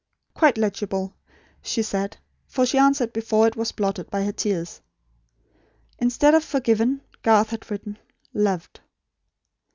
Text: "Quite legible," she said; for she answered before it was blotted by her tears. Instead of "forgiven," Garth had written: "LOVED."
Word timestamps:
"Quite 0.33 0.57
legible," 0.57 1.13
she 1.61 1.83
said; 1.83 2.17
for 2.47 2.65
she 2.65 2.79
answered 2.79 3.13
before 3.13 3.45
it 3.45 3.55
was 3.55 3.71
blotted 3.71 4.09
by 4.09 4.23
her 4.23 4.31
tears. 4.31 4.81
Instead 5.99 6.33
of 6.33 6.43
"forgiven," 6.43 7.01
Garth 7.21 7.51
had 7.51 7.69
written: 7.69 7.99
"LOVED." 8.33 8.79